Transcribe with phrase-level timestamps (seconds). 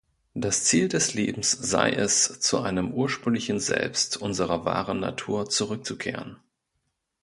[0.33, 6.37] Das Ziel des Lebens sei es, zu einem ursprünglichen Selbst, unserer wahren Natur, zurückzukehren.